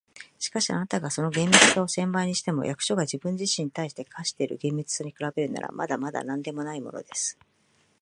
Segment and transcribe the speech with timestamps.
[0.39, 7.37] 「しかし、あなたがその厳密さを千倍にしても、役所が自分自身に対して課している厳密さに比べるなら、まだまだなんでもないものです。